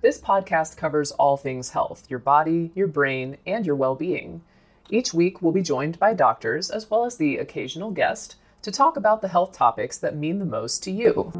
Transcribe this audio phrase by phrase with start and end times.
[0.00, 4.42] This podcast covers all things health your body, your brain, and your well being.
[4.90, 8.96] Each week, we'll be joined by doctors as well as the occasional guest to talk
[8.96, 11.32] about the health topics that mean the most to you.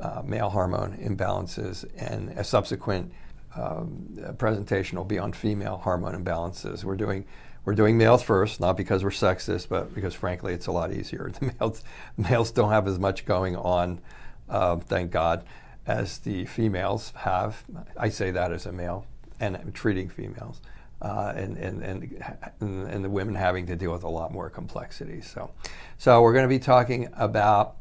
[0.00, 3.10] Uh, male hormone imbalances, and a subsequent
[3.56, 6.84] um, presentation will be on female hormone imbalances.
[6.84, 7.24] We're doing
[7.64, 11.32] we're doing males first, not because we're sexist, but because frankly it's a lot easier.
[11.40, 11.82] The males
[12.16, 14.00] males don't have as much going on,
[14.48, 15.44] uh, thank God,
[15.86, 17.64] as the females have.
[17.96, 19.06] I say that as a male,
[19.40, 20.60] and I'm treating females.
[21.02, 22.24] Uh, and, and, and,
[22.60, 25.20] and the women having to deal with a lot more complexity.
[25.20, 25.50] So,
[25.98, 27.76] so we're going to be talking about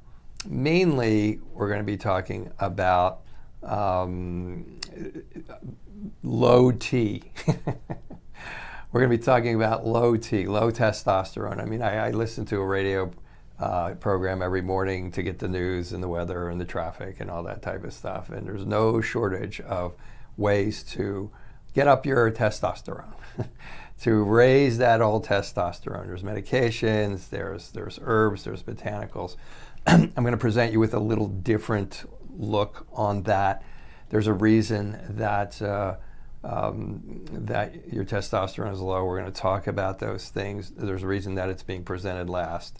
[0.45, 3.21] mainly we're going to be talking about
[3.61, 4.79] um,
[6.21, 7.23] low T.
[8.93, 11.59] we're going to be talking about low T, low testosterone.
[11.59, 13.11] I mean, I, I listen to a radio
[13.59, 17.31] uh, program every morning to get the news and the weather and the traffic and
[17.31, 18.29] all that type of stuff.
[18.29, 19.95] And there's no shortage of
[20.37, 21.31] ways to
[21.73, 23.15] get up your testosterone,
[24.01, 26.05] to raise that old testosterone.
[26.05, 29.37] There's medications, there's, there's herbs, there's botanicals.
[29.87, 33.63] I'm going to present you with a little different look on that.
[34.11, 35.95] There's a reason that uh,
[36.43, 39.05] um, that your testosterone is low.
[39.05, 40.71] We're going to talk about those things.
[40.71, 42.79] There's a reason that it's being presented last,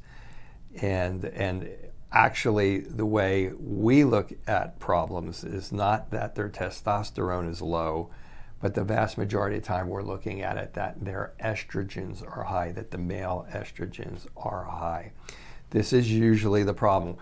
[0.82, 1.70] and and
[2.12, 8.10] actually the way we look at problems is not that their testosterone is low,
[8.62, 12.72] but the vast majority of time we're looking at it that their estrogens are high,
[12.72, 15.12] that the male estrogens are high.
[15.72, 17.18] This is usually the problem.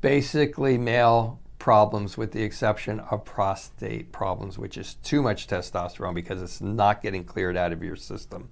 [0.00, 6.42] Basically, male problems, with the exception of prostate problems, which is too much testosterone because
[6.42, 8.50] it's not getting cleared out of your system,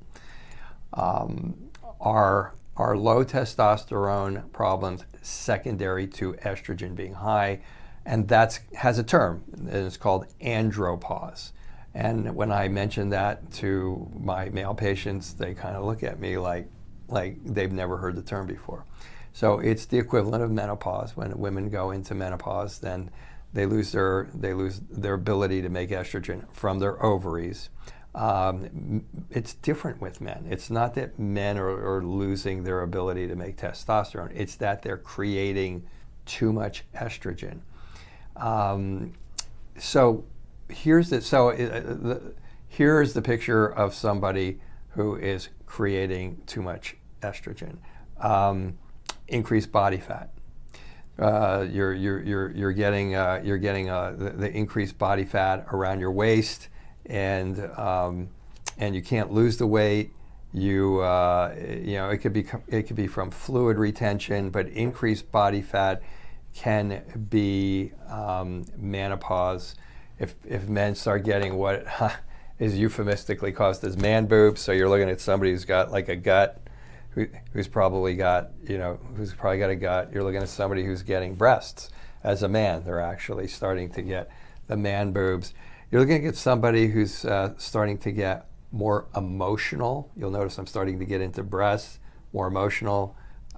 [0.94, 1.54] um,
[2.00, 7.60] are, are low testosterone problems secondary to estrogen being high.
[8.06, 11.52] And that has a term, it's called andropause.
[11.92, 16.38] And when I mention that to my male patients, they kind of look at me
[16.38, 16.66] like,
[17.08, 18.86] like they've never heard the term before.
[19.32, 21.16] So it's the equivalent of menopause.
[21.16, 23.10] When women go into menopause, then
[23.52, 27.70] they lose their they lose their ability to make estrogen from their ovaries.
[28.14, 30.46] Um, it's different with men.
[30.50, 34.30] It's not that men are, are, losing their ability to make testosterone.
[34.34, 35.84] It's that they're creating
[36.26, 37.60] too much estrogen.
[38.36, 39.14] Um,
[39.78, 40.26] so
[40.68, 42.34] here's the so uh, the,
[42.68, 44.60] here's the picture of somebody
[44.90, 47.78] who is creating too much estrogen.
[48.20, 48.78] Um,
[49.32, 50.30] increased body fat.
[51.18, 55.66] Uh, you're, you're, you're, you're getting, uh, you're getting uh, the, the, increased body fat
[55.70, 56.68] around your waist,
[57.06, 58.28] and, um,
[58.78, 60.10] and you can't lose the weight.
[60.54, 65.30] You, uh, you know, it could, be, it could be from fluid retention, but increased
[65.30, 66.02] body fat
[66.54, 69.74] can be um, menopause.
[70.18, 71.86] If, if men start getting what
[72.58, 76.16] is euphemistically caused as man boobs, so you're looking at somebody who's got like a
[76.16, 76.61] gut
[77.14, 80.10] who, who's probably got, you know, who's probably got a gut.
[80.12, 81.90] You're looking at somebody who's getting breasts
[82.24, 82.84] as a man.
[82.84, 84.30] They're actually starting to get
[84.66, 85.54] the man boobs.
[85.90, 90.10] You're looking at somebody who's uh, starting to get more emotional.
[90.16, 91.98] You'll notice I'm starting to get into breasts,
[92.32, 93.16] more emotional.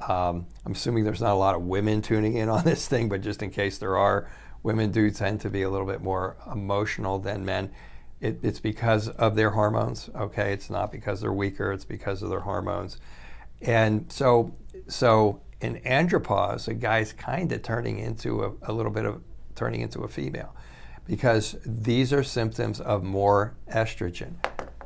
[0.08, 3.20] Um, I'm assuming there's not a lot of women tuning in on this thing, but
[3.20, 4.28] just in case there are,
[4.64, 7.70] women do tend to be a little bit more emotional than men.
[8.20, 10.52] It, it's because of their hormones, okay?
[10.52, 12.98] It's not because they're weaker, it's because of their hormones.
[13.62, 14.54] And so,
[14.88, 19.22] so in andropause, a guy's kind of turning into a, a little bit of
[19.54, 20.54] turning into a female
[21.06, 24.34] because these are symptoms of more estrogen.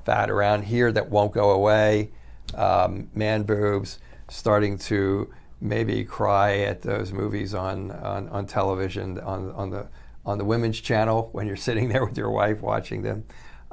[0.05, 2.11] Fat around here that won't go away,
[2.55, 3.99] um, man boobs,
[4.29, 9.89] starting to maybe cry at those movies on, on, on television, on, on, the,
[10.25, 13.25] on the women's channel when you're sitting there with your wife watching them.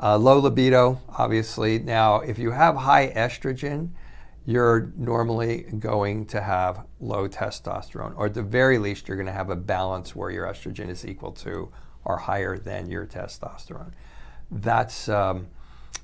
[0.02, 1.80] Uh, low libido, obviously.
[1.80, 3.90] Now, if you have high estrogen,
[4.46, 9.34] you're normally going to have low testosterone, or at the very least, you're going to
[9.34, 11.72] have a balance where your estrogen is equal to
[12.04, 13.92] or higher than your testosterone.
[14.52, 15.48] That's um,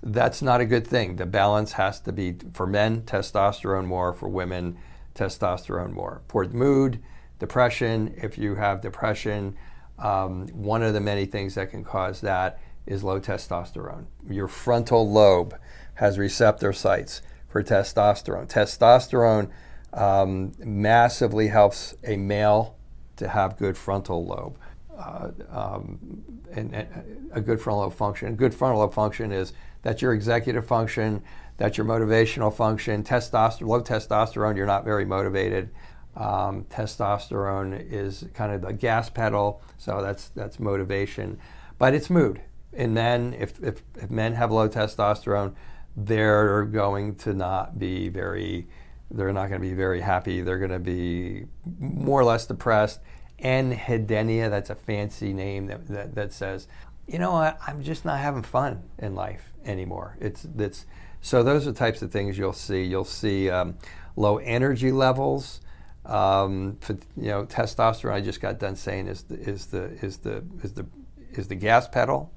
[0.04, 1.18] that's not a good thing.
[1.18, 4.78] The balance has to be for men, testosterone more, for women,
[5.14, 6.24] testosterone more.
[6.28, 7.00] Poor mood,
[7.38, 8.16] depression.
[8.18, 9.56] If you have depression,
[10.00, 14.06] um, one of the many things that can cause that is low testosterone.
[14.28, 15.56] Your frontal lobe
[15.96, 18.50] has receptor sites for testosterone.
[18.50, 19.50] Testosterone
[19.94, 22.78] um, massively helps a male
[23.18, 24.58] to have good frontal lobe.
[24.98, 28.30] Uh, um, and, and, a good frontal lobe function.
[28.30, 31.24] A good frontal lobe function is that's your executive function,
[31.58, 33.04] that's your motivational function.
[33.04, 35.70] Testosterone, low testosterone, you're not very motivated.
[36.16, 41.40] Um, testosterone is kind of the gas pedal, so that's that's motivation,
[41.78, 42.42] but it's mood.
[42.74, 45.54] In men, if, if, if men have low testosterone,
[45.96, 48.68] they're going to not be very
[49.14, 50.42] they're not going to be very happy.
[50.42, 51.46] They're going to be
[51.80, 53.02] more or less depressed.
[53.44, 56.68] Anhedonia, that's a fancy name that, that, that says,
[57.08, 60.16] you know what, I'm just not having fun in life anymore.
[60.22, 60.86] It's, it's,
[61.20, 62.84] so those are types of things you'll see.
[62.84, 63.78] You'll see um,
[64.16, 65.62] low energy levels.
[66.04, 68.14] Um, for, you know, testosterone.
[68.14, 70.88] I just got done saying is the is the is the is the
[71.34, 72.34] is the gas pedal.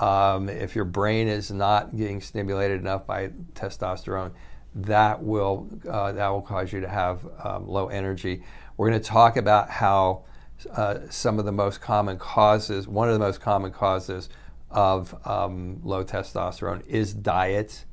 [0.00, 4.32] Um, if your brain is not getting stimulated enough by testosterone,
[4.74, 8.42] that will uh, that will cause you to have um, low energy.
[8.76, 10.24] We're going to talk about how
[10.72, 14.28] uh, some of the most common causes, one of the most common causes
[14.70, 17.84] of um, low testosterone is diet.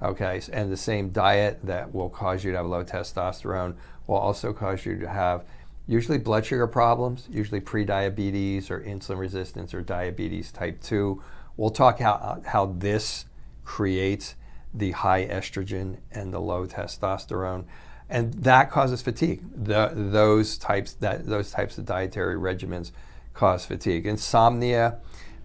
[0.00, 3.76] Okay, and the same diet that will cause you to have low testosterone
[4.06, 5.44] will also cause you to have
[5.86, 11.22] usually blood sugar problems, usually prediabetes or insulin resistance or diabetes type 2.
[11.56, 13.26] We'll talk how, how this
[13.64, 14.34] creates
[14.74, 17.64] the high estrogen and the low testosterone,
[18.08, 19.42] and that causes fatigue.
[19.54, 22.90] The, those types that those types of dietary regimens
[23.34, 24.06] cause fatigue.
[24.06, 24.98] Insomnia,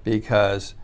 [0.04, 0.76] because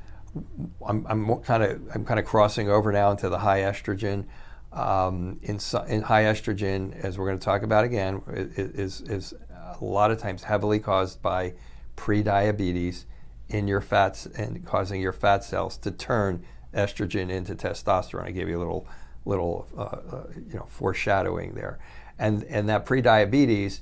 [0.86, 4.26] I'm, I'm kind of I'm kind of crossing over now into the high estrogen.
[4.72, 9.36] Um, in, in, high estrogen, as we're going to talk about again, is, is
[9.80, 11.54] a lot of times heavily caused by
[11.96, 13.06] prediabetes
[13.54, 18.26] in your fats and causing your fat cells to turn estrogen into testosterone.
[18.26, 18.88] I gave you a little
[19.26, 21.80] little uh, uh, you know foreshadowing there,
[22.18, 23.82] and and that prediabetes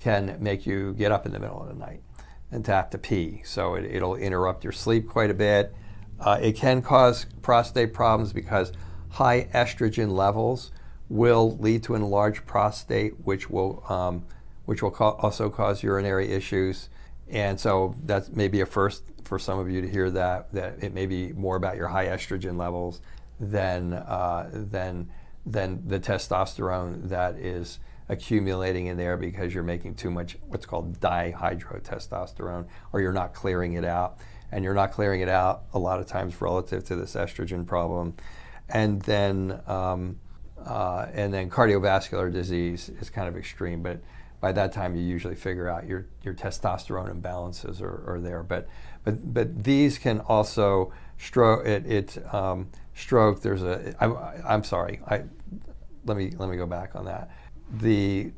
[0.00, 2.02] can make you get up in the middle of the night
[2.50, 3.42] and to have to pee.
[3.44, 5.74] So it, will interrupt your sleep quite a bit.
[6.20, 8.72] Uh, it can cause prostate problems because
[9.10, 10.70] high estrogen levels
[11.08, 14.24] will lead to enlarged prostate, which will um,
[14.66, 16.90] which will also cause urinary issues.
[17.30, 20.94] And so that's maybe a first for some of you to hear that that it
[20.94, 23.00] may be more about your high estrogen levels
[23.38, 25.10] than uh, than
[25.44, 27.78] than the testosterone that is
[28.08, 33.74] accumulating in there because you're making too much what's called dihydrotestosterone or you're not clearing
[33.74, 34.18] it out.
[34.50, 38.14] And you're not clearing it out a lot of times relative to this estrogen problem.
[38.70, 40.20] And then um,
[40.64, 44.00] uh, and then cardiovascular disease is kind of extreme but
[44.40, 48.42] by that time you usually figure out your, your testosterone imbalances are, are there.
[48.42, 48.68] But,
[49.04, 55.00] but, but these can also stroke, it, it um, stroke, there's a, I'm, I'm sorry,
[55.06, 55.24] I,
[56.04, 57.30] let, me, let me go back on that.
[57.80, 58.32] The,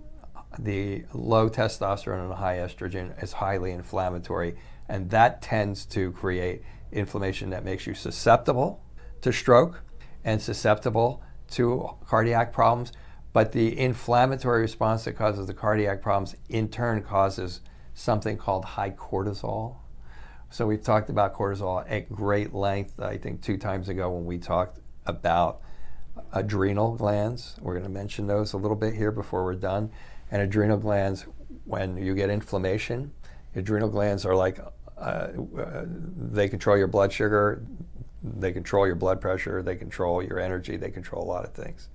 [0.59, 4.57] the low testosterone and high estrogen is highly inflammatory,
[4.89, 6.63] and that tends to create
[6.93, 8.83] inflammation that makes you susceptible
[9.21, 9.83] to stroke
[10.25, 12.93] and susceptible to cardiac problems
[13.33, 17.61] but the inflammatory response that causes the cardiac problems in turn causes
[17.95, 19.77] something called high cortisol.
[20.51, 24.39] So we've talked about cortisol at great length, I think two times ago when we
[24.39, 25.61] talked about
[26.33, 27.57] adrenal glands.
[27.61, 29.91] We're going to mention those a little bit here before we're done.
[30.33, 31.27] And adrenal glands,
[31.65, 33.13] when you get inflammation,
[33.55, 34.59] adrenal glands are like
[34.99, 37.65] uh, uh, they control your blood sugar,
[38.23, 41.89] they control your blood pressure, they control your energy, they control a lot of things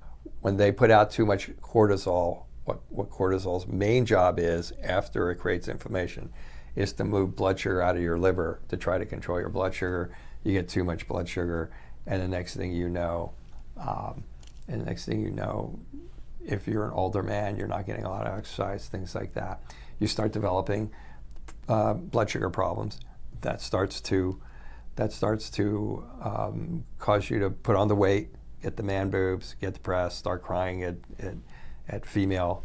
[0.45, 5.37] when they put out too much cortisol, what, what cortisol's main job is after it
[5.37, 6.31] creates inflammation
[6.75, 9.73] is to move blood sugar out of your liver to try to control your blood
[9.73, 10.16] sugar.
[10.44, 11.71] You get too much blood sugar,
[12.06, 13.31] and the next thing you know,
[13.75, 14.23] um,
[14.68, 15.80] and the next thing you know,
[16.45, 19.61] if you're an older man, you're not getting a lot of exercise, things like that.
[19.97, 20.92] You start developing
[21.68, 22.99] uh, blood sugar problems.
[23.42, 24.40] That starts to
[24.95, 28.30] that starts to um, cause you to put on the weight
[28.66, 31.36] get the man boobs, get depressed, start crying at, at,
[31.88, 32.64] at female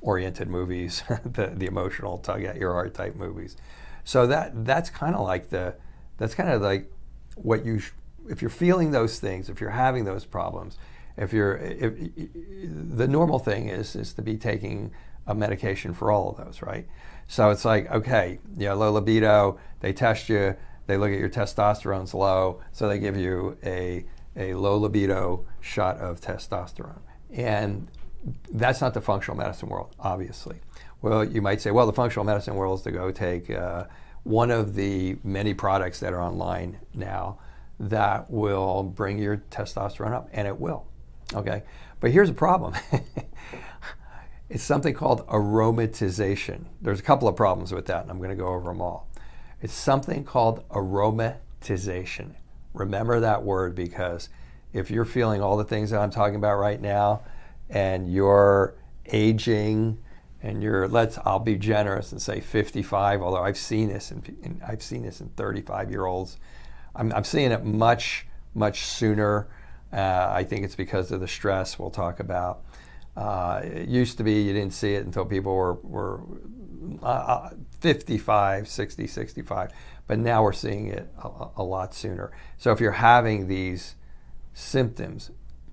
[0.00, 3.56] oriented movies, the, the emotional tug at your heart type movies.
[4.04, 5.74] So that that's kind of like the
[6.18, 6.90] that's kind of like
[7.34, 7.80] what you
[8.28, 10.78] if you're feeling those things, if you're having those problems,
[11.16, 11.94] if you're if,
[12.96, 14.92] the normal thing is is to be taking
[15.26, 16.86] a medication for all of those, right?
[17.26, 19.58] So it's like okay, yeah, low libido.
[19.80, 20.54] They test you.
[20.86, 24.04] They look at your testosterone's low, so they give you a
[24.36, 27.00] a low libido shot of testosterone.
[27.32, 27.88] And
[28.50, 30.60] that's not the functional medicine world, obviously.
[31.02, 33.84] Well, you might say, well, the functional medicine world is to go take uh,
[34.22, 37.38] one of the many products that are online now
[37.78, 40.86] that will bring your testosterone up, and it will.
[41.34, 41.62] Okay?
[42.00, 42.74] But here's a problem
[44.50, 46.66] it's something called aromatization.
[46.82, 49.08] There's a couple of problems with that, and I'm going to go over them all.
[49.62, 52.34] It's something called aromatization.
[52.72, 54.28] Remember that word because
[54.72, 57.22] if you're feeling all the things that I'm talking about right now
[57.68, 58.74] and you're
[59.06, 59.98] aging
[60.42, 64.62] and you're let's I'll be generous and say 55, although I've seen this in, in
[64.66, 66.38] I've seen this in 35 year olds.
[66.94, 69.48] I'm, I'm seeing it much much sooner.
[69.92, 72.64] Uh, I think it's because of the stress we'll talk about.
[73.16, 76.20] Uh, it used to be you didn't see it until people were, were
[77.02, 77.50] uh, uh
[77.80, 79.72] 55, 60, 65,
[80.06, 82.30] but now we're seeing it a, a lot sooner.
[82.58, 83.96] So if you're having these
[84.52, 85.30] symptoms,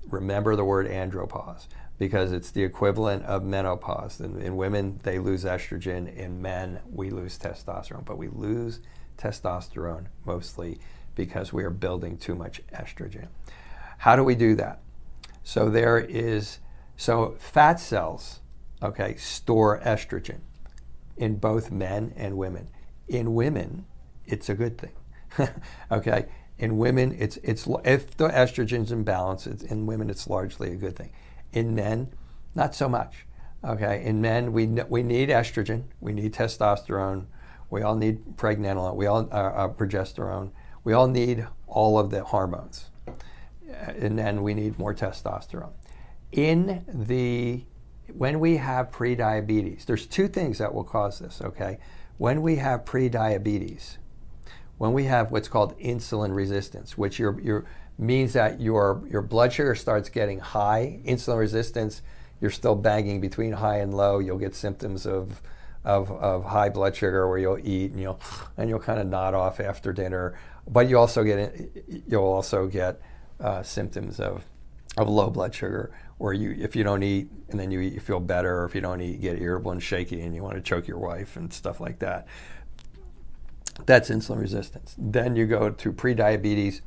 [0.10, 4.20] remember the word andropause because it's the equivalent of menopause.
[4.20, 6.14] In, in, women, they lose estrogen.
[6.16, 8.06] In men, we lose testosterone.
[8.06, 8.82] But we lose
[9.18, 10.80] testosterone mostly
[11.16, 13.28] because we are building too much estrogen.
[13.98, 14.82] How do we do that?
[15.44, 16.60] So there is,
[16.96, 18.42] so fat cells,
[18.84, 20.42] okay, store estrogen
[21.18, 22.70] in both men and women.
[23.08, 23.86] In women,
[24.26, 25.50] it's a good thing.
[25.92, 30.76] okay, in women, it's it's if the estrogen's in balance, in women it's largely a
[30.76, 31.12] good thing.
[31.54, 32.14] In men,
[32.56, 33.26] not so much.
[33.64, 37.26] Okay, in men we we need estrogen, we need testosterone,
[37.70, 40.52] we all need pregnenolone, we all uh, uh, progesterone,
[40.84, 42.90] we all need all of the hormones,
[43.68, 45.74] and then we need more testosterone.
[46.32, 47.64] In the
[48.16, 51.42] when we have prediabetes, there's two things that will cause this.
[51.42, 51.80] Okay,
[52.18, 53.98] when we have prediabetes,
[54.78, 57.66] when we have what's called insulin resistance, which your your
[57.98, 61.00] means that your your blood sugar starts getting high.
[61.06, 62.02] Insulin resistance,
[62.40, 64.20] you're still banging between high and low.
[64.20, 65.42] You'll get symptoms of
[65.84, 68.20] of, of high blood sugar where you'll eat and you'll
[68.58, 70.38] and you'll kind of nod off after dinner.
[70.68, 71.72] But you also get
[72.08, 73.02] you'll also get
[73.40, 74.44] uh, symptoms of
[74.98, 78.00] of low blood sugar where you if you don't eat and then you eat you
[78.00, 78.62] feel better.
[78.62, 80.88] Or if you don't eat you get irritable and shaky and you want to choke
[80.88, 82.28] your wife and stuff like that.
[83.86, 84.96] That's insulin resistance.
[84.98, 86.82] Then you go to prediabetes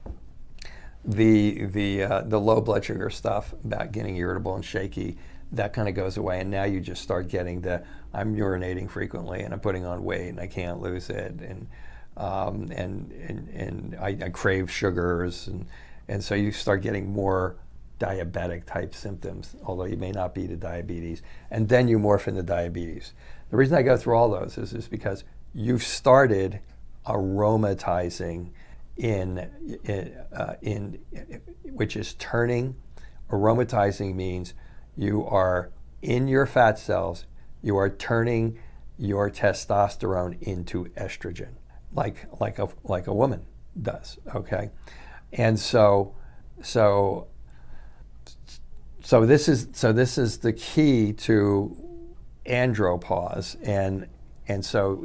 [1.05, 5.17] the the uh, the low blood sugar stuff about getting irritable and shaky
[5.53, 6.41] that kind of goes away.
[6.41, 10.29] And now you just start getting the I'm urinating frequently and I'm putting on weight
[10.29, 11.41] and I can't lose it.
[11.41, 11.69] And
[12.17, 15.67] um, and and, and I, I, crave sugars and
[16.09, 17.57] and so you start getting more
[18.01, 22.43] diabetic type symptoms although you may not be to diabetes and then you morph into
[22.43, 23.13] diabetes
[23.51, 26.61] the reason I go through all those is, is because you've started
[27.07, 28.51] aromatizing
[28.97, 29.51] in,
[29.85, 31.01] in, uh, in
[31.65, 32.77] which is turning.
[33.31, 34.55] Aromatizing means
[34.97, 37.27] you are in your fat cells,
[37.63, 38.59] you are turning
[38.99, 41.55] your testosterone into estrogen,
[41.93, 43.47] like like a like a woman
[43.81, 44.19] does.
[44.35, 44.71] Okay,
[45.33, 46.15] and so
[46.61, 47.29] so
[49.03, 51.77] so this is so this is the key to
[52.47, 54.07] andropause and
[54.49, 55.05] and so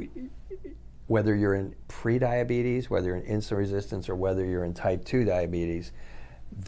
[1.06, 5.24] whether you're in prediabetes, whether you're in insulin resistance, or whether you're in type 2
[5.24, 5.92] diabetes,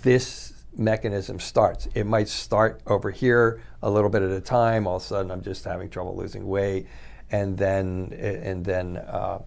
[0.02, 1.88] this mechanism starts.
[1.94, 4.86] It might start over here a little bit at a time.
[4.86, 6.86] All of a sudden, I'm just having trouble losing weight,
[7.30, 9.40] and then and then uh,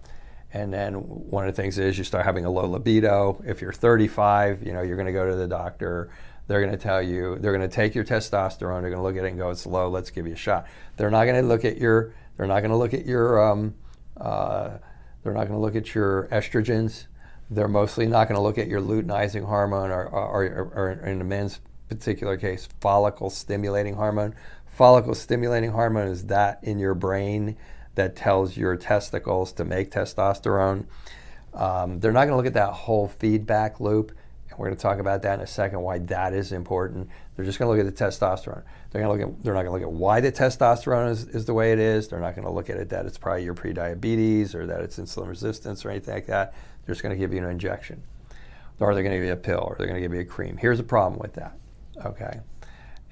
[0.53, 3.41] and then one of the things is you start having a low libido.
[3.45, 6.09] If you're 35, you know you're going to go to the doctor.
[6.51, 8.81] They're going to tell you they're going to take your testosterone.
[8.81, 9.87] They're going to look at it and go, "It's low.
[9.87, 10.67] Let's give you a shot."
[10.97, 12.13] They're not going to look at your.
[12.35, 13.73] They're not going to look at your um,
[14.19, 14.71] uh,
[15.23, 17.05] they're not going to look at your estrogens.
[17.49, 21.19] They're mostly not going to look at your luteinizing hormone or, or, or, or, in
[21.19, 24.35] the men's particular case, follicle stimulating hormone.
[24.65, 27.55] Follicle stimulating hormone is that in your brain
[27.95, 30.85] that tells your testicles to make testosterone.
[31.53, 34.11] Um, they're not going to look at that whole feedback loop.
[34.61, 37.09] We're going to talk about that in a second, why that is important.
[37.35, 38.61] They're just going to look at the testosterone.
[38.91, 39.43] They're going to look at.
[39.43, 42.09] They're not going to look at why the testosterone is, is the way it is.
[42.09, 44.99] They're not going to look at it that it's probably your prediabetes or that it's
[44.99, 46.53] insulin resistance or anything like that.
[46.85, 48.03] They're just going to give you an injection,
[48.79, 50.25] or they're going to give you a pill, or they're going to give you a
[50.25, 50.57] cream.
[50.57, 51.57] Here's a problem with that.
[52.05, 52.41] Okay,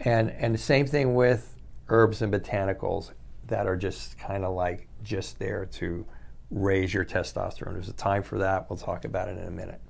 [0.02, 3.10] and and the same thing with herbs and botanicals
[3.48, 6.06] that are just kind of like just there to
[6.52, 7.74] raise your testosterone.
[7.74, 8.70] There's a time for that.
[8.70, 9.82] We'll talk about it in a minute.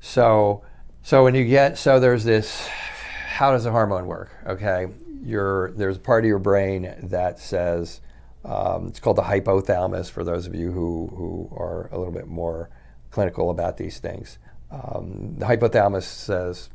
[0.00, 0.62] So
[1.06, 4.28] so when you get so there's this how does a hormone work?
[4.44, 4.88] Okay,
[5.22, 8.00] there's a part of your brain that says
[8.44, 10.10] um, it's called the hypothalamus.
[10.10, 12.70] For those of you who who are a little bit more
[13.12, 14.38] clinical about these things,
[14.72, 16.70] um, the hypothalamus says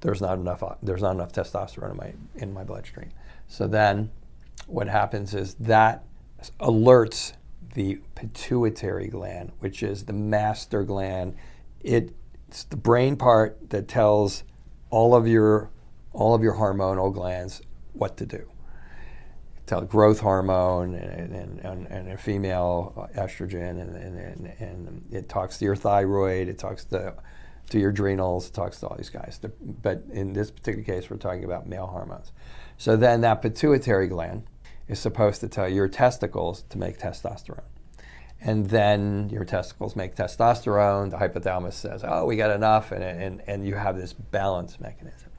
[0.00, 3.10] there's not enough there's not enough testosterone in my in my bloodstream.
[3.46, 4.10] So then,
[4.68, 6.02] what happens is that
[6.60, 7.34] alerts
[7.74, 11.36] the pituitary gland, which is the master gland.
[11.82, 12.14] It,
[12.48, 14.44] it's the brain part that tells
[14.90, 15.70] all of your
[16.12, 17.60] all of your hormonal glands
[17.92, 18.48] what to do.
[19.66, 25.64] Tell growth hormone and, and, and, a female estrogen, and, and, and, it talks to
[25.64, 27.14] your thyroid, it talks to,
[27.70, 29.40] to your adrenals, it talks to all these guys.
[29.82, 32.30] But in this particular case, we're talking about male hormones.
[32.76, 34.44] So then that pituitary gland
[34.86, 37.62] is supposed to tell your testicles to make testosterone.
[38.46, 41.10] And then your testicles make testosterone.
[41.10, 42.92] The hypothalamus says, oh, we got enough.
[42.92, 45.30] And, and, and you have this balance mechanism.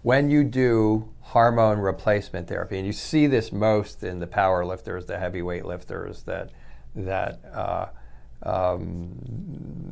[0.00, 5.04] When you do hormone replacement therapy, and you see this most in the power lifters,
[5.04, 6.50] the heavyweight lifters that,
[6.94, 7.86] that, uh,
[8.42, 9.18] um,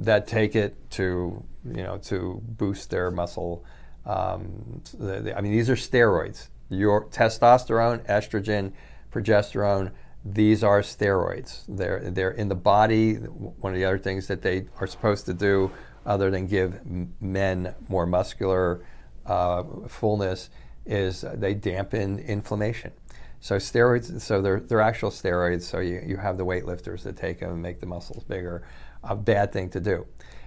[0.00, 3.62] that take it to, you know, to boost their muscle.
[4.06, 6.48] Um, the, the, I mean, these are steroids.
[6.70, 8.72] Your testosterone, estrogen,
[9.12, 9.92] progesterone,
[10.24, 11.64] these are steroids.
[11.68, 13.14] They're, they're in the body.
[13.14, 15.70] One of the other things that they are supposed to do,
[16.06, 16.80] other than give
[17.20, 18.84] men more muscular
[19.26, 20.50] uh, fullness,
[20.86, 22.92] is they dampen inflammation.
[23.40, 25.62] So steroids, so they're, they're actual steroids.
[25.62, 28.62] So you, you have the weightlifters that take them and make the muscles bigger.
[29.02, 30.06] A bad thing to do,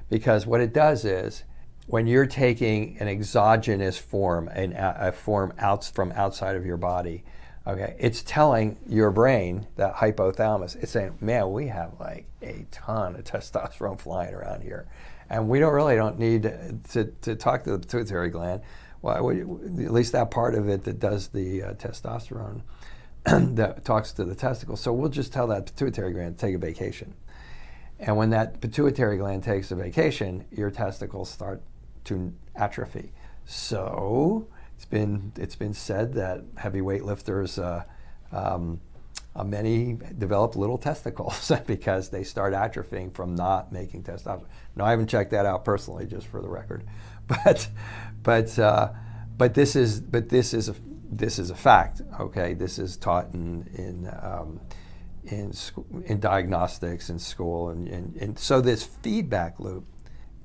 [0.10, 1.44] because what it does is
[1.88, 7.26] when you're taking an exogenous form, an, a form out from outside of your body,
[7.68, 13.16] Okay, it's telling your brain, that hypothalamus, it's saying, man, we have like a ton
[13.16, 14.88] of testosterone flying around here.
[15.32, 16.44] And we don't really don't need
[16.92, 18.62] to, to talk to the pituitary gland.
[19.02, 22.62] Well, we, at least that part of it that does the uh, testosterone
[23.26, 24.80] that talks to the testicles.
[24.82, 27.16] So we'll just tell that pituitary gland to take a vacation.
[27.98, 31.64] And when that pituitary gland takes a vacation, your testicles start
[32.06, 33.12] to atrophy.
[33.46, 37.84] So it's been it's been said that heavy weightlifters, uh,
[38.36, 38.82] um,
[39.36, 44.46] uh, many develop little testicles because they start atrophying from not making testosterone.
[44.76, 46.84] No, I haven't checked that out personally, just for the record,
[47.28, 47.68] but
[48.24, 48.92] but uh,
[49.38, 50.76] but this is but this is a
[51.10, 52.02] this is a fact.
[52.20, 54.60] Okay, this is taught in in um,
[55.28, 55.54] in,
[56.06, 59.86] in diagnostics in school, and, and, and so this feedback loop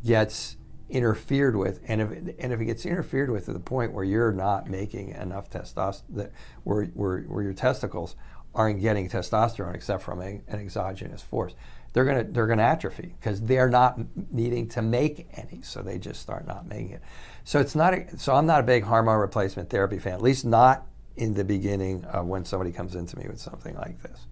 [0.05, 0.57] gets
[0.91, 4.05] interfered with, and if it, and if it gets interfered with to the point where
[4.05, 6.31] you're not making enough testosterone,
[6.65, 8.17] where, where, where your testicles
[8.55, 11.55] aren't getting testosterone except from a, an exogenous force,
[11.93, 13.99] they're gonna they're gonna atrophy because they're not
[14.33, 17.03] needing to make any, so they just start not making it.
[17.45, 20.45] So it's not a, so I'm not a big hormone replacement therapy fan, at least
[20.45, 20.87] not
[21.17, 24.27] in the beginning of when somebody comes into me with something like this.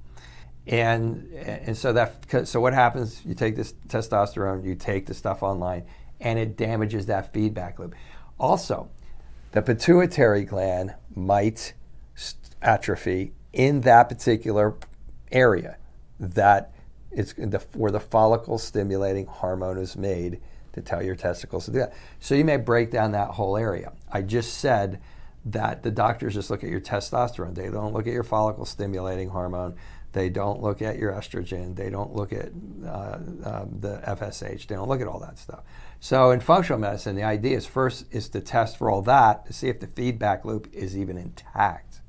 [0.67, 3.25] And and so that so what happens?
[3.25, 5.85] You take this testosterone, you take the stuff online,
[6.21, 7.95] and it damages that feedback loop.
[8.39, 8.89] Also,
[9.53, 11.75] the pituitary gland might
[12.61, 14.75] atrophy in that particular
[15.31, 15.77] area
[16.21, 16.73] that
[17.11, 20.41] it's the, where the follicle stimulating hormone is made
[20.75, 21.95] to tell your testicles to do that.
[22.21, 23.93] So you may break down that whole area.
[24.13, 25.01] I just said
[25.47, 27.55] that the doctors just look at your testosterone.
[27.55, 29.77] They don't look at your follicle stimulating hormone.
[30.13, 31.77] They don't look at your estrogen.
[31.77, 32.51] They don't look at
[32.85, 34.67] uh, uh, the FSH.
[34.67, 35.63] They don't look at all that stuff.
[36.01, 39.53] So in functional medicine, the idea is first is to test for all that to
[39.53, 42.01] see if the feedback loop is even intact.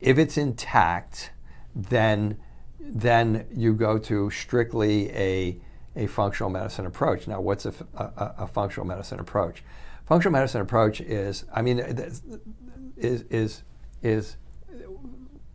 [0.00, 1.32] If it's intact,
[1.74, 2.38] then
[2.78, 5.60] then you go to strictly a
[5.96, 7.26] a functional medicine approach.
[7.26, 9.62] Now, what's a, a, a functional medicine approach?
[10.06, 13.62] Functional medicine approach is, I mean, is is
[14.02, 14.36] is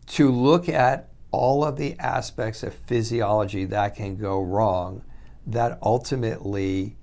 [0.07, 5.03] to look at all of the aspects of physiology that can go wrong
[5.45, 6.97] that ultimately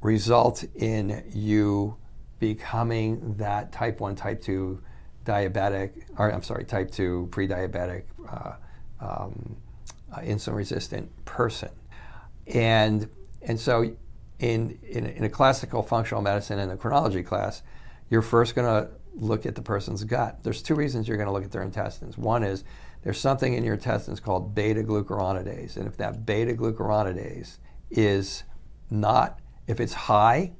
[0.00, 1.96] result in you
[2.38, 4.80] becoming that type 1, type 2
[5.24, 8.52] diabetic, or I'm sorry, type 2 pre diabetic, uh,
[9.00, 9.56] um,
[10.12, 11.70] uh, insulin resistant person.
[12.46, 13.08] And,
[13.40, 13.96] and so,
[14.38, 17.62] in, in, in a classical functional medicine in the chronology class,
[18.10, 20.42] you're first going to look at the person's gut.
[20.42, 22.18] There's two reasons you're going to look at their intestines.
[22.18, 22.64] One is
[23.02, 25.76] there's something in your intestines called beta glucuronidase.
[25.76, 27.58] And if that beta glucuronidase
[27.90, 28.44] is
[28.90, 30.52] not if it's high,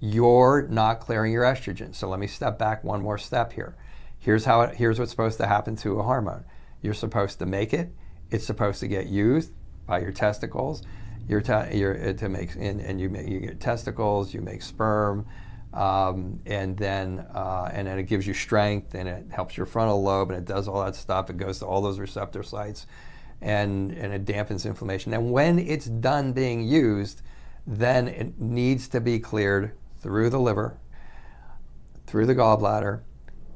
[0.00, 1.94] you're not clearing your estrogen.
[1.94, 3.76] So let me step back one more step here.
[4.18, 6.44] Here's how it, here's what's supposed to happen to a hormone.
[6.80, 7.92] You're supposed to make it.
[8.30, 9.52] It's supposed to get used
[9.86, 10.82] by your testicles.
[11.28, 14.34] You're, te- you're uh, to make and, and you make you get testicles.
[14.34, 15.26] You make sperm,
[15.72, 20.02] um, and then uh, and then it gives you strength and it helps your frontal
[20.02, 21.30] lobe and it does all that stuff.
[21.30, 22.86] It goes to all those receptor sites,
[23.40, 25.12] and and it dampens inflammation.
[25.14, 27.22] And when it's done being used,
[27.66, 30.78] then it needs to be cleared through the liver,
[32.06, 33.00] through the gallbladder,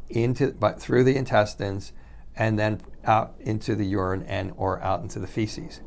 [0.09, 1.93] into but through the intestines,
[2.35, 5.81] and then out into the urine and or out into the feces.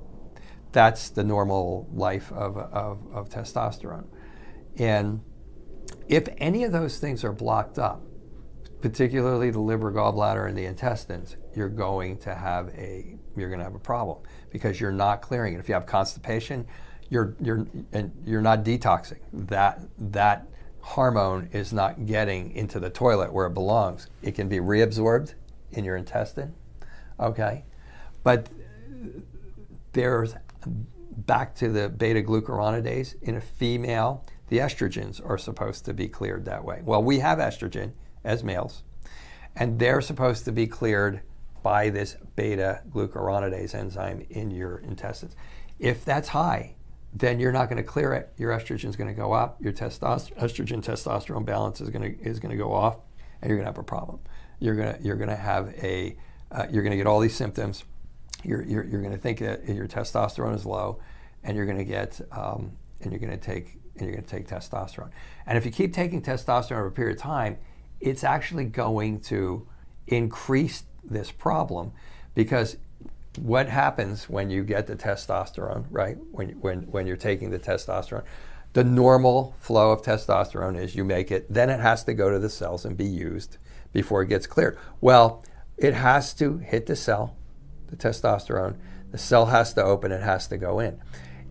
[0.72, 4.06] That's the normal life of, of, of testosterone.
[4.78, 5.22] And
[6.10, 8.02] if any of those things are blocked up,
[8.82, 13.63] particularly the liver, gallbladder, and the intestines, you're going to have a you're going to
[13.63, 14.17] have a problem
[14.50, 15.60] because you're not clearing it.
[15.60, 16.65] If you have constipation,
[17.10, 19.19] you're you're and you're not detoxing.
[19.32, 20.48] That that
[20.82, 24.08] hormone is not getting into the toilet where it belongs.
[24.24, 25.36] It can be reabsorbed
[25.72, 26.56] in your intestine.
[27.19, 27.65] Okay,
[28.24, 28.50] but
[29.93, 30.36] there's
[31.26, 34.26] back to the beta glucuronidase in a female.
[34.50, 36.82] The estrogens are supposed to be cleared that way.
[36.84, 38.84] Well, we have estrogen as males,
[39.56, 41.22] and they're supposed to be cleared
[41.62, 45.36] by this beta glucuronidase enzyme in your intestines.
[45.78, 46.76] If that's high,
[47.14, 48.34] then you're not going to clear it.
[48.38, 49.62] Your estrogen is going to go up.
[49.62, 53.00] Your testosterone, estrogen testosterone balance is going to is going to go off,
[53.42, 54.20] and you're going to have a problem.
[54.60, 56.18] You're going to you're going to have a
[56.52, 57.84] uh, you're going to get all these symptoms.
[58.44, 61.00] You're you're, you're going to think that your testosterone is low,
[61.44, 64.30] and you're going to get um, and you're going to take and you're going to
[64.30, 65.12] take testosterone.
[65.46, 67.58] And if you keep taking testosterone over a period of time,
[68.00, 69.68] it's actually going to
[70.08, 71.92] increase this problem
[72.36, 72.78] because
[73.38, 76.18] what happens when you get the testosterone, right?
[76.32, 78.24] When, when, when you're taking the testosterone,
[78.74, 82.40] the normal flow of testosterone is you make it, then it has to go to
[82.40, 83.58] the cells and be used
[83.94, 84.78] before it gets cleared.
[85.02, 85.44] Well,
[85.78, 87.36] it has to hit the cell,
[87.88, 88.76] the testosterone,
[89.12, 91.00] the cell has to open, it has to go in.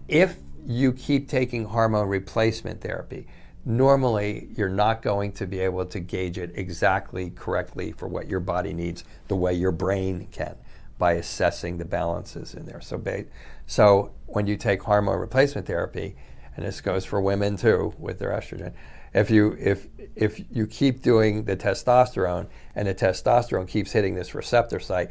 [0.06, 0.36] If
[0.68, 3.26] you keep taking hormone replacement therapy,
[3.64, 8.38] normally you're not going to be able to gauge it exactly correctly for what your
[8.38, 10.54] body needs the way your brain can
[10.98, 12.82] by assessing the balances in there.
[12.82, 13.24] So, ba-
[13.66, 16.16] so when you take hormone replacement therapy,
[16.54, 18.74] and this goes for women too with their estrogen,
[19.14, 24.34] if you if if you keep doing the testosterone and the testosterone keeps hitting this
[24.34, 25.08] receptor site,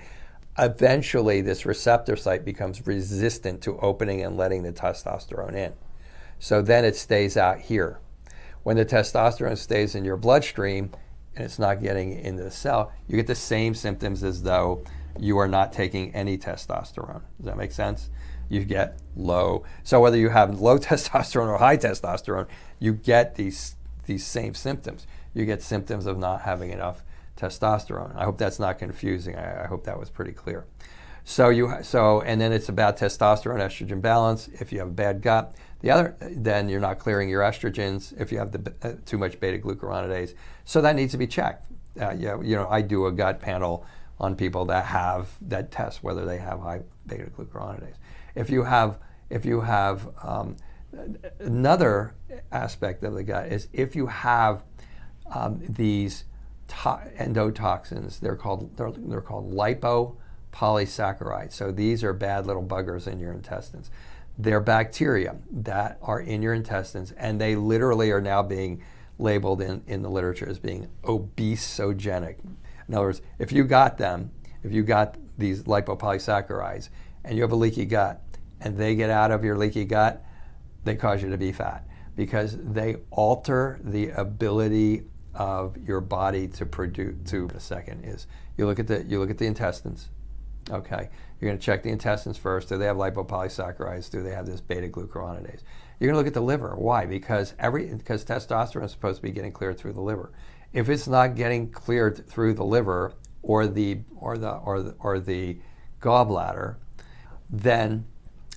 [0.58, 5.74] eventually this receptor site becomes resistant to opening and letting the testosterone in.
[6.40, 8.00] So then it stays out here.
[8.64, 10.92] When the testosterone stays in your bloodstream
[11.36, 14.84] and it's not getting into the cell, you get the same symptoms as though
[15.20, 17.22] you are not taking any testosterone.
[17.38, 18.10] Does that make sense?
[18.50, 19.64] You get low.
[19.84, 22.48] So whether you have low testosterone or high testosterone,
[22.80, 25.06] you get these these same symptoms.
[25.34, 27.04] You get symptoms of not having enough
[27.38, 28.16] testosterone.
[28.16, 29.36] I hope that's not confusing.
[29.36, 30.66] I, I hope that was pretty clear.
[31.24, 34.48] So you so and then it's about testosterone estrogen balance.
[34.48, 38.20] If you have a bad gut, the other then you're not clearing your estrogens.
[38.20, 41.70] If you have the, uh, too much beta glucuronidase, so that needs to be checked.
[42.00, 43.86] Uh, yeah, you know I do a gut panel
[44.20, 47.98] on people that have that test whether they have high beta glucuronidase.
[48.34, 48.98] If you have
[49.30, 50.56] if you have um,
[51.40, 52.16] another
[52.54, 54.64] aspect of the gut is if you have
[55.34, 56.24] um, these
[56.68, 61.54] endotoxins, they're called they're, they're called lipopolysaccharides.
[61.54, 63.90] So these are bad little buggers in your intestines.
[64.38, 68.84] They're bacteria that are in your intestines, and they literally are now being
[69.18, 72.36] labeled in, in the literature as being obesogenic.
[72.88, 74.32] In other words, if you got them,
[74.64, 76.90] if you got these lipopolysaccharides
[77.24, 78.22] and you have a leaky gut
[78.62, 80.24] and they get out of your leaky gut,
[80.84, 85.04] they cause you to be fat because they alter the ability
[85.38, 89.30] of your body to produce to a second is you look at the you look
[89.30, 90.10] at the intestines
[90.72, 91.10] okay?
[91.40, 92.70] You're going to check the intestines first.
[92.70, 94.10] Do they have lipopolysaccharides?
[94.10, 95.62] Do they have this beta glucuronidase?
[96.00, 96.76] You're going to look at the liver.
[96.76, 97.06] Why?
[97.06, 100.32] Because every because testosterone is supposed to be getting cleared through the liver.
[100.74, 105.20] If it's not getting cleared through the liver or the or the or the, or
[105.20, 105.58] the
[106.02, 106.76] gallbladder,
[107.50, 108.06] then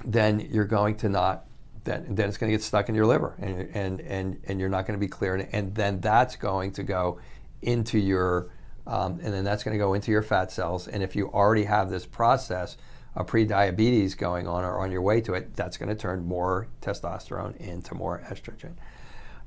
[0.05, 1.47] then you're going to not
[1.85, 4.69] then, then it's going to get stuck in your liver and, and, and, and you're
[4.69, 7.19] not going to be clear and then that's going to go
[7.63, 8.51] into your
[8.87, 11.65] um, and then that's going to go into your fat cells and if you already
[11.65, 12.77] have this process
[13.15, 16.69] of pre-diabetes going on or on your way to it that's going to turn more
[16.81, 18.73] testosterone into more estrogen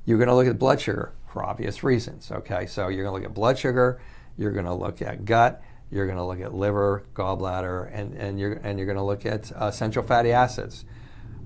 [0.04, 2.30] you're going to look at blood sugar for obvious reasons.
[2.30, 4.00] Okay, so you're going to look at blood sugar,
[4.36, 8.38] you're going to look at gut, you're going to look at liver, gallbladder, and, and
[8.38, 10.84] you're and you're going to look at uh, essential fatty acids.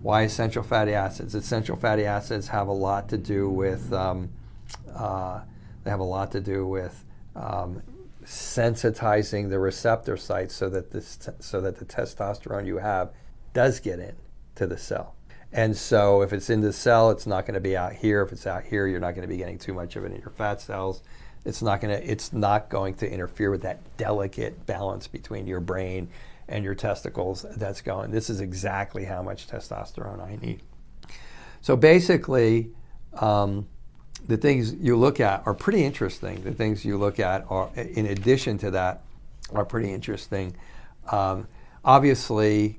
[0.03, 1.35] Why essential fatty acids?
[1.35, 4.31] Essential fatty acids have a lot to do with um,
[4.95, 5.41] uh,
[5.85, 7.83] they have a lot to do with um,
[8.25, 13.11] sensitizing the receptor sites so that this so that the testosterone you have
[13.55, 14.15] does get in
[14.55, 15.15] to the cell.
[15.53, 18.23] And so if it's in the cell, it's not going to be out here.
[18.23, 20.21] If it's out here, you're not going to be getting too much of it in
[20.21, 21.03] your fat cells.
[21.45, 25.61] It's not going to it's not going to interfere with that delicate balance between your
[25.61, 26.11] brain
[26.49, 28.11] and your testicles that's going.
[28.11, 30.63] This is exactly how much testosterone I need.
[31.61, 32.71] So basically,
[33.15, 33.69] um,
[34.27, 36.43] the things you look at are pretty interesting.
[36.43, 39.03] The things you look at are, in addition to that,
[39.55, 40.55] are pretty interesting.
[41.11, 41.49] Um,
[41.85, 42.79] obviously,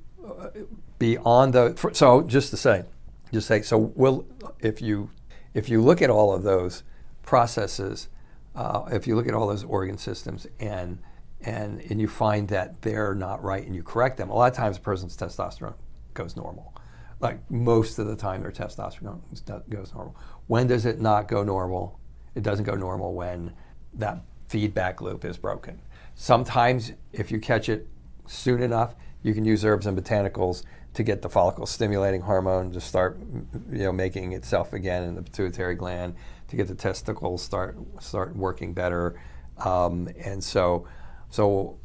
[1.00, 2.84] beyond the so just to say
[3.32, 4.26] just say so will
[4.60, 5.10] if you
[5.54, 6.84] if you look at all of those
[7.24, 8.10] processes
[8.56, 11.00] uh, if you look at all those organ systems and
[11.42, 14.30] and and you find that they're not right and you correct them.
[14.30, 15.76] A lot of times a person's testosterone
[16.14, 16.74] goes normal.
[17.20, 19.20] Like most of the time their testosterone
[19.70, 20.16] goes normal.
[20.48, 22.00] When does it not go normal?
[22.36, 23.54] It doesn't go normal when
[23.96, 25.82] that feedback loop is broken.
[26.16, 27.88] Sometimes, if you catch it
[28.26, 32.82] soon enough, you can use herbs and botanicals to get the follicle stimulating hormone to
[32.82, 33.20] start
[33.72, 36.16] you know making itself again in the pituitary gland
[36.48, 39.20] to get the testicles start start working better.
[39.58, 40.88] Um, and so
[41.30, 41.78] so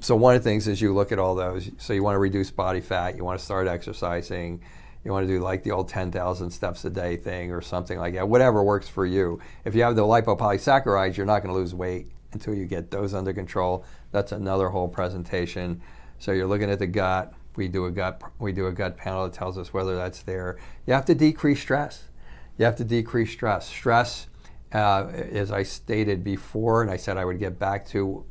[0.00, 2.18] so one of the things is you look at all those so you want to
[2.18, 4.60] reduce body fat you want to start exercising
[5.04, 8.14] you want to do like the old 10,000 steps a day thing or something like
[8.14, 11.74] that whatever works for you if you have the lipopolysaccharides you're not going to lose
[11.74, 15.80] weight until you get those under control that's another whole presentation
[16.18, 19.24] so you're looking at the gut we do a gut we do a gut panel
[19.24, 20.58] that tells us whether that's there.
[20.86, 22.04] You have to decrease stress.
[22.56, 23.68] You have to decrease stress.
[23.68, 24.28] Stress,
[24.72, 28.24] uh, as I stated before, and I said I would get back to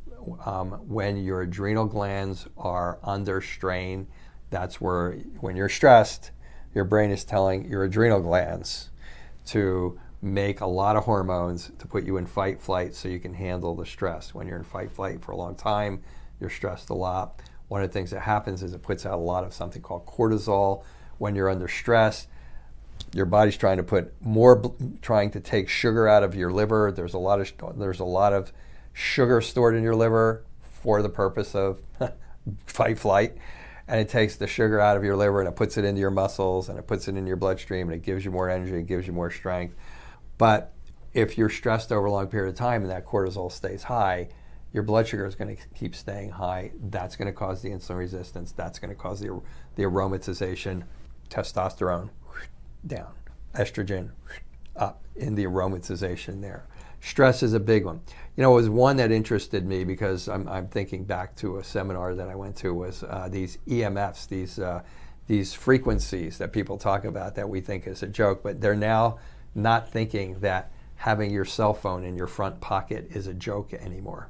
[0.44, 4.06] um, when your adrenal glands are under strain.
[4.50, 6.30] That's where when you're stressed,
[6.74, 8.90] your brain is telling your adrenal glands
[9.46, 13.34] to make a lot of hormones to put you in fight flight so you can
[13.34, 14.34] handle the stress.
[14.34, 16.02] When you're in fight flight for a long time,
[16.40, 17.40] you're stressed a lot
[17.70, 20.04] one of the things that happens is it puts out a lot of something called
[20.04, 20.82] cortisol
[21.18, 22.26] when you're under stress.
[23.14, 26.90] Your body's trying to put more, trying to take sugar out of your liver.
[26.90, 28.52] There's a lot of there's a lot of
[29.00, 31.80] sugar stored in your liver for the purpose of
[32.66, 33.36] fight flight,
[33.88, 36.10] and it takes the sugar out of your liver and it puts it into your
[36.10, 38.86] muscles and it puts it in your bloodstream and it gives you more energy, it
[38.86, 39.74] gives you more strength.
[40.38, 40.72] But
[41.12, 44.28] if you're stressed over a long period of time and that cortisol stays high,
[44.72, 46.70] your blood sugar is going to keep staying high.
[46.80, 48.52] That's going to cause the insulin resistance.
[48.52, 49.40] That's going to cause the,
[49.74, 50.84] the aromatization,
[51.28, 52.10] testosterone
[52.86, 53.12] down,
[53.54, 54.10] estrogen
[54.76, 56.66] up in the aromatization there.
[57.00, 58.00] Stress is a big one.
[58.36, 61.64] You know, it was one that interested me because I'm, I'm thinking back to a
[61.64, 64.82] seminar that I went to was uh, these EMFs, these uh,
[65.26, 69.18] these frequencies that people talk about that we think is a joke, but they're now
[69.54, 74.28] not thinking that having your cell phone in your front pocket is a joke anymore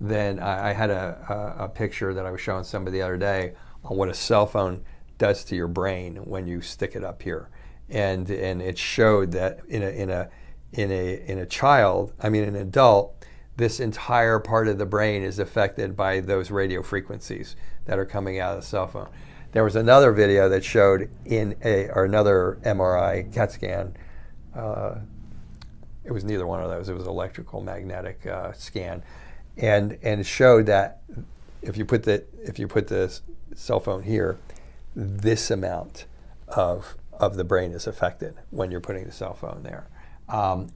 [0.00, 3.16] then I, I had a, a, a, picture that I was showing somebody the other
[3.16, 4.84] day on what a cell phone
[5.18, 7.48] does to your brain when you stick it up here,
[7.88, 10.28] and and it showed that in a in a
[10.72, 13.24] in a in a child, I mean an adult,
[13.56, 18.38] this entire part of the brain is affected by those radio frequencies that are coming
[18.38, 19.08] out of the cell phone.
[19.52, 23.96] There was another video that showed in a or another MRI CAT scan.
[24.54, 24.96] Uh,
[26.04, 26.88] it was neither one of those.
[26.88, 29.02] It was electrical magnetic uh, scan
[29.58, 31.02] and and showed that
[31.62, 33.18] if you put the if you put the
[33.54, 34.38] cell phone here,
[34.94, 36.06] this amount
[36.46, 39.88] of of the brain is affected when you're putting the cell phone there.
[40.28, 40.68] Um,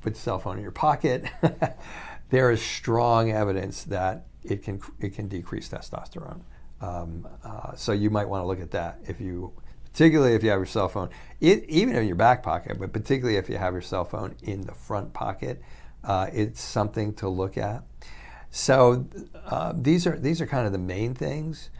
[0.00, 1.24] put the cell phone in your pocket.
[2.30, 6.40] there is strong evidence that it can it can decrease testosterone.
[6.80, 9.52] Um, uh, so you might want to look at that if you,
[9.84, 11.10] particularly if you have your cell phone,
[11.40, 14.62] it, even in your back pocket, but particularly if you have your cell phone in
[14.62, 15.62] the front pocket,
[16.02, 17.84] uh, it's something to look at.
[18.50, 19.06] So
[19.46, 21.70] uh, these are these are kind of the main things.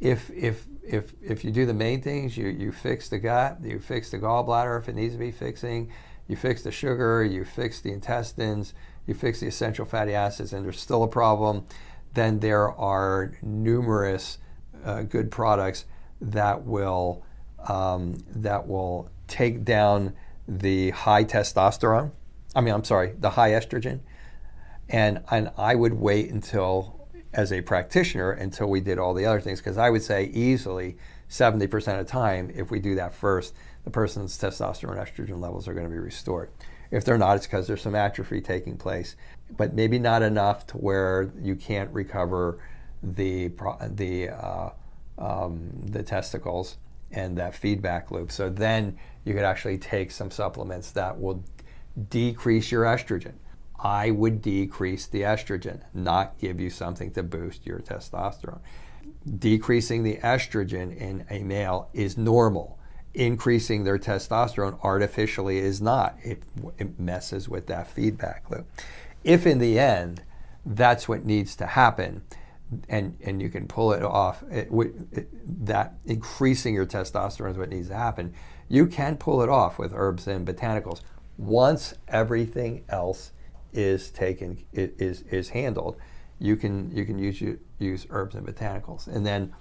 [0.00, 3.78] If if if if you do the main things, you you fix the gut, you
[3.78, 5.92] fix the gallbladder if it needs to be fixing,
[6.28, 8.74] you fix the sugar, you fix the intestines,
[9.06, 11.66] you fix the essential fatty acids, and there's still a problem,
[12.14, 14.38] then there are numerous
[14.84, 15.84] uh, good products
[16.20, 17.24] that will
[17.68, 20.14] um, that will take down
[20.46, 22.12] the high testosterone.
[22.54, 24.00] I mean, I'm sorry, the high estrogen
[24.88, 29.40] and, and I would wait until, as a practitioner, until we did all the other
[29.40, 30.96] things, because I would say easily
[31.28, 33.54] 70% of the time, if we do that first,
[33.86, 36.50] the person's testosterone and estrogen levels are going to be restored.
[36.90, 39.14] If they're not, it's because there's some atrophy taking place,
[39.56, 42.58] but maybe not enough to where you can't recover
[43.00, 43.52] the
[43.92, 44.70] the uh,
[45.18, 46.78] um, the testicles
[47.12, 48.32] and that feedback loop.
[48.32, 51.44] So then you could actually take some supplements that will
[52.10, 53.34] decrease your estrogen.
[53.78, 58.60] I would decrease the estrogen, not give you something to boost your testosterone.
[59.38, 62.75] Decreasing the estrogen in a male is normal.
[63.16, 66.16] Increasing their testosterone artificially is not.
[66.22, 66.42] It,
[66.78, 68.66] it messes with that feedback loop.
[69.24, 70.22] If in the end
[70.64, 72.22] that's what needs to happen,
[72.88, 74.42] and and you can pull it off.
[74.50, 74.68] It,
[75.12, 78.34] it, that increasing your testosterone is what needs to happen.
[78.68, 81.00] You can pull it off with herbs and botanicals
[81.38, 83.32] once everything else
[83.72, 85.96] is taken is is handled,
[86.38, 87.42] you can you can use
[87.78, 89.52] use herbs and botanicals, and then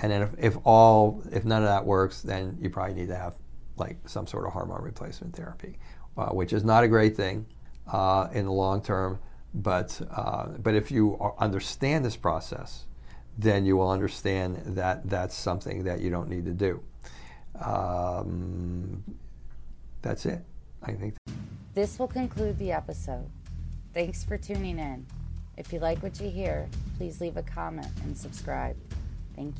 [0.00, 3.16] and then if, if all if none of that works, then you probably need to
[3.16, 3.34] have
[3.76, 5.78] like some sort of hormone replacement therapy,
[6.16, 7.46] uh, which is not a great thing
[7.92, 9.18] uh, in the long term.
[9.54, 12.84] But uh, but if you understand this process,
[13.36, 16.82] then you will understand that that's something that you don't need to do.
[17.60, 19.02] Um,
[20.02, 20.44] that's it.
[20.82, 21.16] I think.
[21.74, 23.28] This will conclude the episode.
[23.94, 25.06] Thanks for tuning in.
[25.56, 28.76] If you like what you hear, please leave a comment and subscribe.
[29.34, 29.54] Thank you.